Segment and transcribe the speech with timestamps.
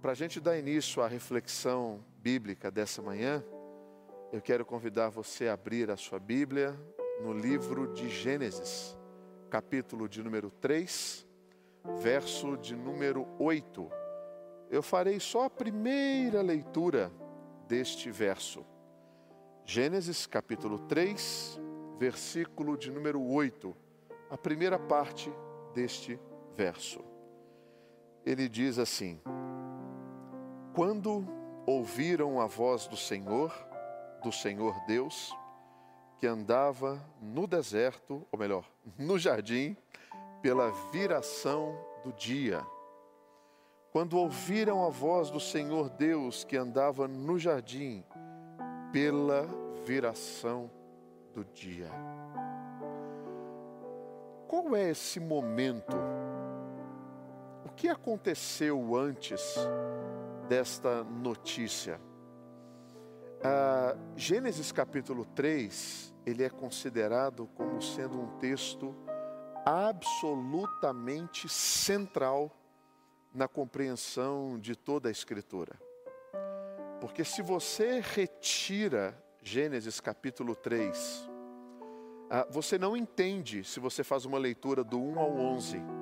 [0.00, 3.44] Para a gente dar início à reflexão bíblica dessa manhã,
[4.32, 6.74] eu quero convidar você a abrir a sua Bíblia
[7.22, 8.96] no livro de Gênesis,
[9.50, 11.26] capítulo de número 3,
[12.00, 13.90] verso de número 8.
[14.70, 17.12] Eu farei só a primeira leitura
[17.68, 18.64] deste verso.
[19.66, 21.60] Gênesis capítulo 3,
[21.98, 23.76] versículo de número 8,
[24.30, 25.30] a primeira parte
[25.74, 26.18] deste
[26.56, 27.04] verso.
[28.24, 29.20] Ele diz assim:
[30.74, 31.26] quando
[31.66, 33.52] ouviram a voz do Senhor,
[34.22, 35.36] do Senhor Deus,
[36.18, 38.64] que andava no deserto, ou melhor,
[38.98, 39.76] no jardim,
[40.42, 42.64] pela viração do dia.
[43.92, 48.04] Quando ouviram a voz do Senhor Deus que andava no jardim,
[48.92, 49.46] pela
[49.84, 50.70] viração
[51.34, 51.88] do dia.
[54.46, 55.96] Qual é esse momento?
[57.64, 59.56] O que aconteceu antes
[60.50, 62.00] desta notícia.
[63.40, 68.92] Ah, Gênesis capítulo 3, ele é considerado como sendo um texto
[69.64, 72.50] absolutamente central
[73.32, 75.80] na compreensão de toda a Escritura.
[77.00, 81.30] Porque se você retira Gênesis capítulo 3,
[82.28, 85.99] ah, você não entende se você faz uma leitura do 1 ao 11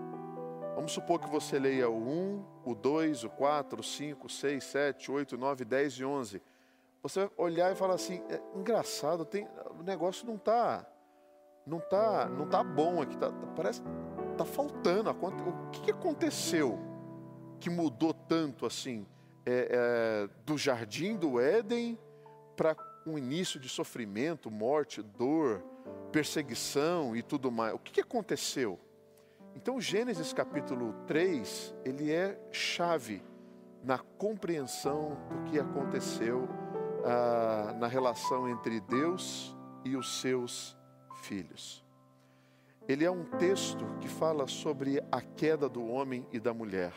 [0.78, 4.62] Vamos supor que você leia o 1, o 2, o 4, o 5, o 6,
[4.62, 6.42] 7, 8, 9, 10 e 11.
[7.02, 10.86] Você vai olhar e falar assim, é engraçado, tem, o negócio não está
[11.66, 13.82] não tá, não tá bom aqui, tá, parece
[14.36, 15.10] tá faltando.
[15.10, 16.78] O que, aconteceu
[17.58, 19.04] que mudou tanto assim
[19.44, 21.98] é, é, do jardim do Éden
[22.56, 25.60] para um início de sofrimento, morte, dor,
[26.12, 27.74] perseguição e tudo mais?
[27.74, 28.78] O que aconteceu?
[29.60, 33.20] Então, Gênesis capítulo 3, ele é chave
[33.82, 36.48] na compreensão do que aconteceu
[37.04, 40.78] ah, na relação entre Deus e os seus
[41.22, 41.84] filhos.
[42.86, 46.92] Ele é um texto que fala sobre a queda do homem e da mulher.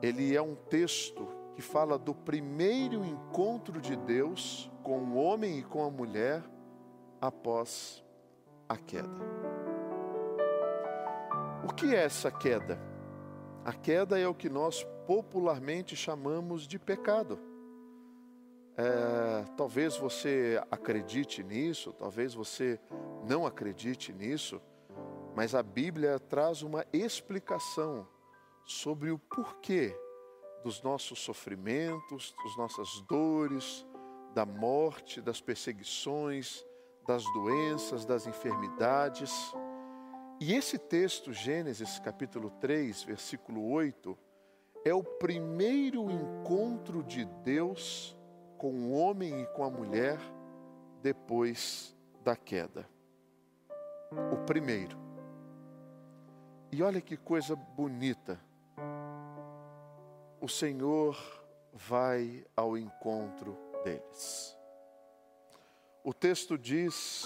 [0.00, 5.62] Ele é um texto que fala do primeiro encontro de Deus com o homem e
[5.62, 6.42] com a mulher
[7.20, 8.02] após
[8.66, 9.53] a queda.
[11.64, 12.78] O que é essa queda?
[13.64, 17.38] A queda é o que nós popularmente chamamos de pecado.
[18.76, 22.78] É, talvez você acredite nisso, talvez você
[23.26, 24.60] não acredite nisso,
[25.34, 28.06] mas a Bíblia traz uma explicação
[28.66, 29.96] sobre o porquê
[30.62, 33.86] dos nossos sofrimentos, das nossas dores,
[34.34, 36.64] da morte, das perseguições,
[37.06, 39.32] das doenças, das enfermidades.
[40.40, 44.18] E esse texto, Gênesis capítulo 3, versículo 8,
[44.84, 48.16] é o primeiro encontro de Deus
[48.58, 50.18] com o homem e com a mulher
[51.00, 52.88] depois da queda.
[54.32, 54.98] O primeiro.
[56.70, 58.38] E olha que coisa bonita.
[60.40, 61.16] O Senhor
[61.72, 64.58] vai ao encontro deles.
[66.02, 67.24] O texto diz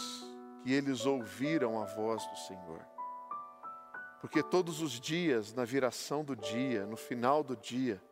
[0.62, 2.97] que eles ouviram a voz do Senhor.
[4.20, 8.02] Porque todos os dias, na viração do dia, no final do dia,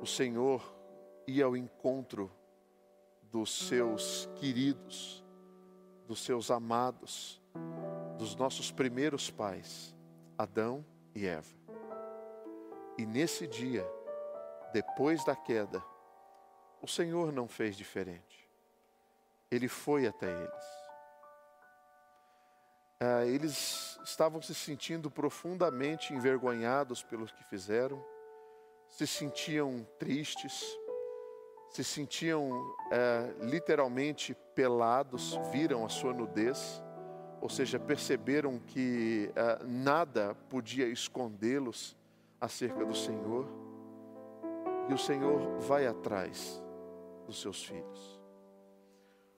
[0.00, 0.62] o Senhor
[1.26, 2.30] ia ao encontro
[3.22, 5.24] dos seus queridos,
[6.06, 7.40] dos seus amados,
[8.18, 9.96] dos nossos primeiros pais,
[10.38, 10.84] Adão
[11.14, 11.58] e Eva.
[12.96, 13.86] E nesse dia,
[14.72, 15.82] depois da queda,
[16.80, 18.48] o Senhor não fez diferente.
[19.50, 20.79] Ele foi até eles
[23.00, 28.04] ah, eles estavam se sentindo profundamente envergonhados pelo que fizeram,
[28.88, 30.62] se sentiam tristes,
[31.70, 32.50] se sentiam
[32.90, 36.82] é, literalmente pelados, viram a sua nudez,
[37.40, 41.96] ou seja, perceberam que é, nada podia escondê-los
[42.40, 43.46] acerca do Senhor,
[44.88, 46.62] e o Senhor vai atrás
[47.24, 48.20] dos seus filhos.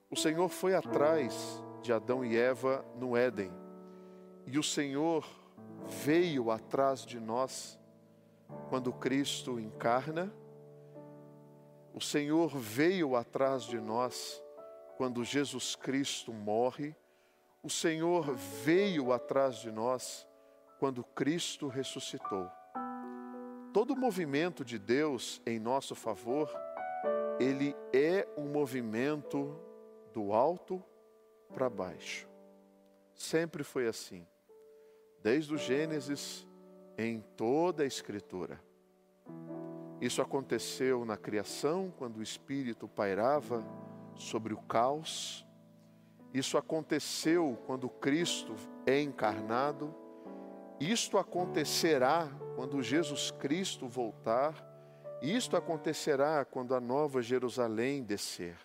[0.09, 3.62] O Senhor foi atrás de Adão e Eva no Éden.
[4.45, 5.25] E o Senhor
[5.87, 7.79] veio atrás de nós
[8.69, 10.33] quando Cristo encarna.
[11.93, 14.43] O Senhor veio atrás de nós
[14.97, 16.95] quando Jesus Cristo morre.
[17.61, 20.27] O Senhor veio atrás de nós
[20.79, 22.49] quando Cristo ressuscitou.
[23.73, 26.51] Todo movimento de Deus em nosso favor,
[27.39, 29.59] ele é um movimento
[30.13, 30.83] do alto
[31.53, 32.27] para baixo.
[33.15, 34.27] Sempre foi assim,
[35.23, 36.45] desde o Gênesis
[36.97, 38.61] em toda a Escritura.
[40.01, 43.65] Isso aconteceu na criação, quando o Espírito pairava
[44.15, 45.47] sobre o caos.
[46.33, 48.53] Isso aconteceu quando Cristo
[48.85, 49.95] é encarnado.
[50.77, 54.53] Isto acontecerá quando Jesus Cristo voltar.
[55.21, 58.57] Isto acontecerá quando a nova Jerusalém descer.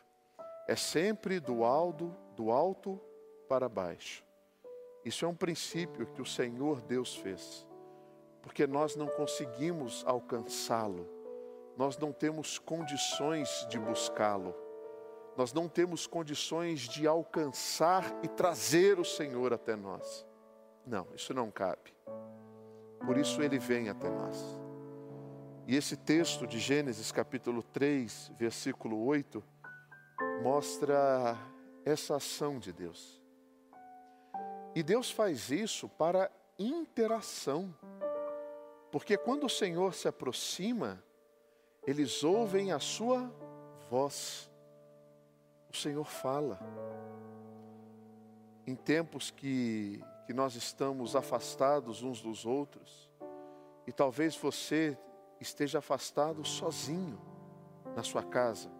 [0.66, 3.00] É sempre do alto, do alto
[3.48, 4.27] para baixo.
[5.04, 7.66] Isso é um princípio que o Senhor Deus fez,
[8.42, 11.08] porque nós não conseguimos alcançá-lo,
[11.76, 14.54] nós não temos condições de buscá-lo,
[15.36, 20.26] nós não temos condições de alcançar e trazer o Senhor até nós.
[20.84, 21.94] Não, isso não cabe.
[23.06, 24.58] Por isso ele vem até nós.
[25.66, 29.44] E esse texto de Gênesis capítulo 3, versículo 8,
[30.42, 31.36] mostra
[31.84, 33.22] essa ação de Deus.
[34.78, 37.74] E Deus faz isso para interação.
[38.92, 41.02] Porque quando o Senhor se aproxima,
[41.84, 43.28] eles ouvem a sua
[43.90, 44.48] voz.
[45.68, 46.60] O Senhor fala.
[48.64, 53.10] Em tempos que, que nós estamos afastados uns dos outros,
[53.84, 54.96] e talvez você
[55.40, 57.20] esteja afastado sozinho
[57.96, 58.70] na sua casa.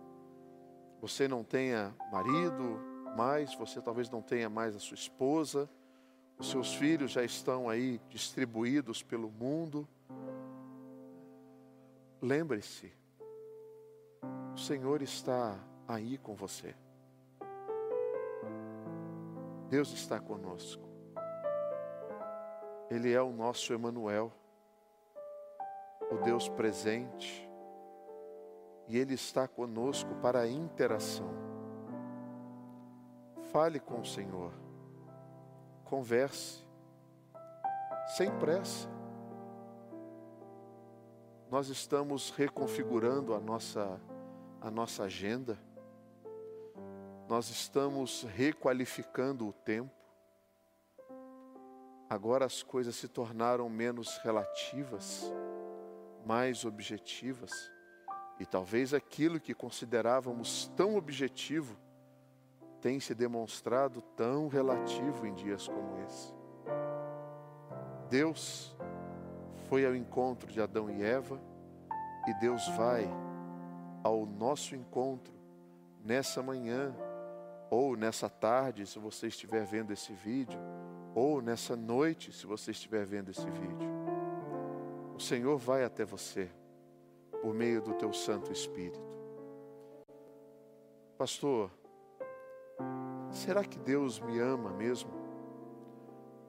[1.01, 2.79] Você não tenha marido
[3.17, 5.69] mais, você talvez não tenha mais a sua esposa,
[6.41, 9.89] seus filhos já estão aí distribuídos pelo mundo.
[12.23, 12.93] Lembre-se,
[14.55, 16.77] o Senhor está aí com você.
[19.69, 20.89] Deus está conosco.
[22.89, 24.33] Ele é o nosso Emanuel,
[26.11, 27.47] o Deus presente,
[28.87, 31.29] e ele está conosco para a interação.
[33.53, 34.68] Fale com o Senhor
[35.89, 36.63] converse,
[38.17, 38.87] sem pressa.
[41.51, 43.99] Nós estamos reconfigurando a nossa,
[44.61, 45.59] a nossa agenda,
[47.27, 49.91] nós estamos requalificando o tempo.
[52.11, 55.33] Agora as coisas se tornaram menos relativas,
[56.27, 57.51] mais objetivas,
[58.39, 61.79] e talvez aquilo que considerávamos tão objetivo
[62.81, 66.33] tem se demonstrado tão relativo em dias como esse.
[68.09, 68.77] Deus
[69.69, 71.41] foi ao encontro de Adão e Eva
[72.27, 73.09] e Deus vai
[74.03, 75.35] ao nosso encontro
[76.05, 76.95] nessa manhã
[77.71, 80.59] ou nessa tarde, se você estiver vendo esse vídeo,
[81.15, 83.91] ou nessa noite, se você estiver vendo esse vídeo.
[85.15, 86.49] O Senhor vai até você
[87.43, 89.01] por meio do teu Santo Espírito.
[91.19, 91.71] Pastor,
[93.39, 95.13] Será que Deus me ama mesmo?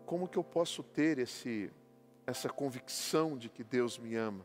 [0.08, 1.72] Como que eu posso ter esse,
[2.26, 4.44] essa convicção de que Deus me ama?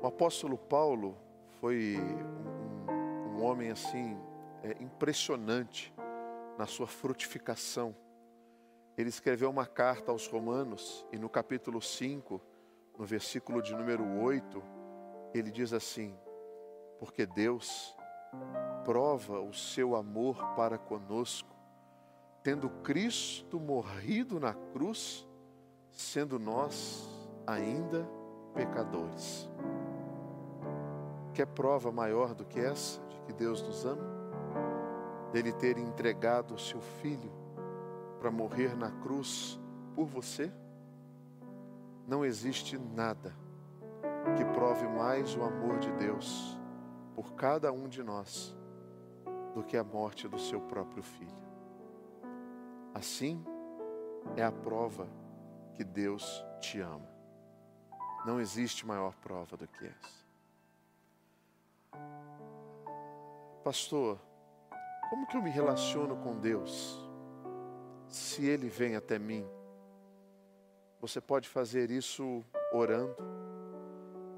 [0.00, 1.18] O apóstolo Paulo
[1.60, 1.96] foi
[2.88, 4.16] um, um homem assim
[4.62, 5.92] é, impressionante
[6.56, 7.94] na sua frutificação.
[8.96, 12.40] Ele escreveu uma carta aos Romanos e no capítulo 5,
[12.96, 14.62] no versículo de número 8,
[15.34, 16.16] ele diz assim:
[17.00, 17.92] Porque Deus
[18.84, 21.48] prova o seu amor para conosco,
[22.42, 25.26] tendo Cristo morrido na cruz,
[25.90, 27.08] sendo nós
[27.46, 28.06] ainda
[28.52, 29.50] pecadores.
[31.32, 34.04] Quer prova maior do que essa de que Deus nos ama?
[35.32, 37.32] Dele ter entregado o seu filho
[38.20, 39.58] para morrer na cruz
[39.94, 40.52] por você?
[42.06, 43.34] Não existe nada
[44.36, 46.58] que prove mais o amor de Deus
[47.14, 48.54] por cada um de nós
[49.54, 51.44] do que a morte do seu próprio filho.
[52.92, 53.44] Assim
[54.36, 55.06] é a prova
[55.74, 57.08] que Deus te ama.
[58.26, 60.24] Não existe maior prova do que essa.
[63.62, 64.18] Pastor,
[65.10, 66.98] como que eu me relaciono com Deus
[68.08, 69.46] se Ele vem até mim?
[71.00, 72.42] Você pode fazer isso
[72.72, 73.16] orando,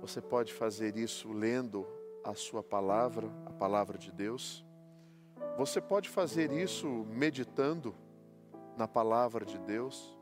[0.01, 1.87] você pode fazer isso lendo
[2.25, 4.66] a Sua palavra, a palavra de Deus.
[5.57, 7.95] Você pode fazer isso meditando
[8.77, 10.15] na palavra de Deus.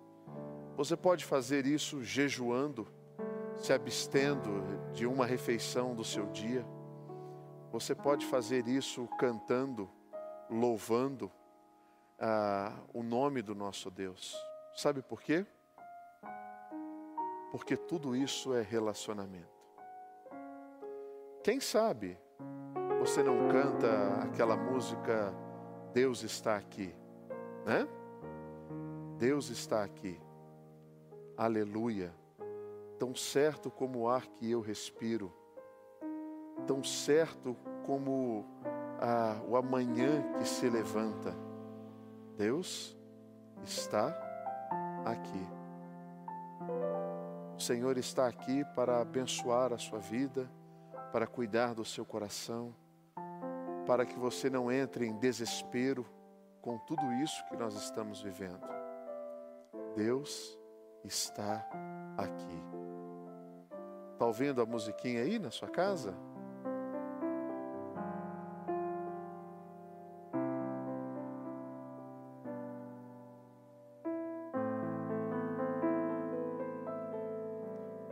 [0.77, 2.87] Você pode fazer isso jejuando,
[3.57, 4.63] se abstendo
[4.93, 6.65] de uma refeição do seu dia.
[7.73, 9.91] Você pode fazer isso cantando,
[10.49, 11.33] louvando
[12.17, 14.37] ah, o nome do nosso Deus.
[14.77, 15.45] Sabe por quê?
[17.51, 19.53] Porque tudo isso é relacionamento.
[21.43, 22.17] Quem sabe
[23.05, 25.31] você não canta aquela música
[25.93, 26.95] Deus está aqui,
[27.67, 27.87] né?
[29.19, 30.19] Deus está aqui.
[31.37, 32.15] Aleluia.
[32.99, 35.31] tão certo como o ar que eu respiro,
[36.67, 38.47] tão certo como
[39.47, 41.37] o amanhã que se levanta.
[42.39, 42.97] Deus
[43.63, 44.09] está
[45.05, 45.47] aqui.
[47.55, 50.51] O Senhor está aqui para abençoar a sua vida,
[51.13, 52.75] para cuidar do seu coração,
[53.87, 56.07] para que você não entre em desespero
[56.61, 58.67] com tudo isso que nós estamos vivendo.
[59.95, 60.59] Deus
[61.05, 61.67] está
[62.17, 62.63] aqui.
[64.13, 66.15] Está ouvindo a musiquinha aí na sua casa?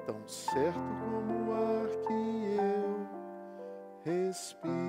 [0.05, 2.13] Tão certo como o ar que
[2.59, 3.07] eu
[4.05, 4.82] respiro,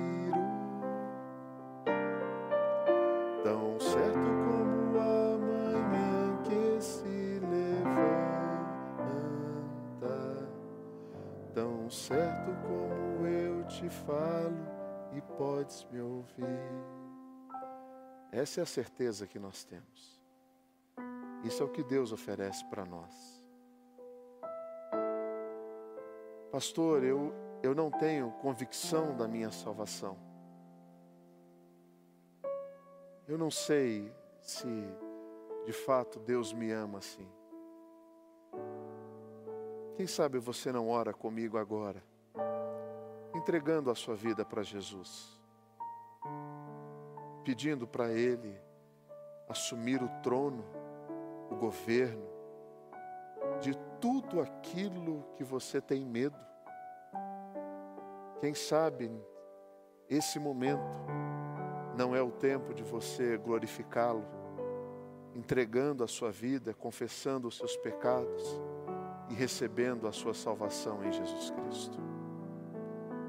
[12.44, 14.66] certo como eu te falo
[15.12, 16.44] e podes me ouvir.
[18.30, 20.22] Essa é a certeza que nós temos.
[21.44, 23.42] Isso é o que Deus oferece para nós.
[26.50, 27.32] Pastor, eu,
[27.62, 30.16] eu não tenho convicção da minha salvação.
[33.26, 34.68] Eu não sei se
[35.64, 37.26] de fato Deus me ama assim.
[39.96, 42.02] Quem sabe você não ora comigo agora,
[43.44, 45.38] entregando a sua vida para Jesus,
[47.44, 48.58] pedindo para Ele
[49.46, 50.64] assumir o trono,
[51.50, 52.26] o governo,
[53.60, 56.38] de tudo aquilo que você tem medo.
[58.40, 59.12] Quem sabe
[60.08, 60.80] esse momento
[61.94, 64.24] não é o tempo de você glorificá-lo,
[65.34, 68.42] entregando a sua vida, confessando os seus pecados
[69.28, 72.13] e recebendo a sua salvação em Jesus Cristo.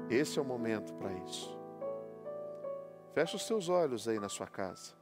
[0.08, 1.56] Esse é o momento para isso.
[3.12, 4.94] Feche os seus olhos aí na sua casa.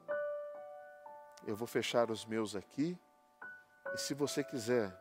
[1.46, 2.99] Eu vou fechar os meus aqui.
[3.92, 4.96] E se você quiser,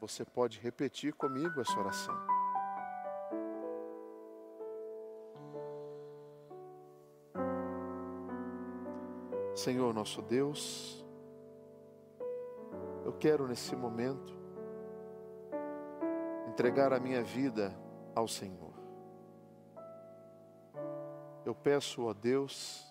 [0.00, 2.14] você pode repetir comigo essa oração.
[9.54, 11.04] Senhor nosso Deus,
[13.04, 14.34] eu quero nesse momento
[16.48, 17.72] entregar a minha vida
[18.14, 18.71] ao Senhor.
[21.52, 22.82] Eu peço a Deus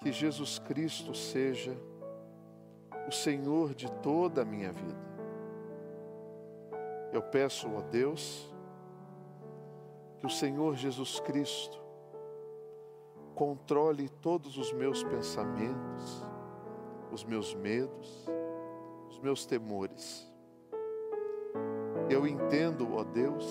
[0.00, 1.72] que Jesus Cristo seja
[3.06, 5.00] o Senhor de toda a minha vida.
[7.12, 8.52] Eu peço a Deus
[10.18, 11.80] que o Senhor Jesus Cristo
[13.36, 16.26] controle todos os meus pensamentos,
[17.12, 18.26] os meus medos,
[19.08, 20.28] os meus temores.
[22.10, 23.46] Eu entendo, ó Deus,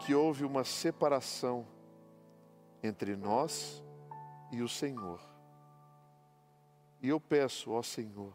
[0.00, 1.77] que houve uma separação
[2.82, 3.82] entre nós
[4.50, 5.20] e o Senhor.
[7.00, 8.34] E eu peço, ó Senhor,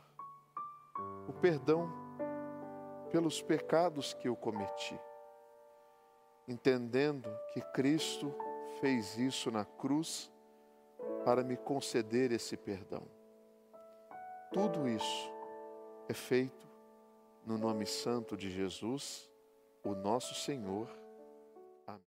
[1.27, 1.91] o perdão
[3.11, 4.99] pelos pecados que eu cometi,
[6.47, 8.33] entendendo que Cristo
[8.79, 10.31] fez isso na cruz
[11.23, 13.03] para me conceder esse perdão.
[14.51, 15.31] Tudo isso
[16.07, 16.67] é feito
[17.45, 19.29] no nome santo de Jesus,
[19.83, 21.02] o nosso Senhor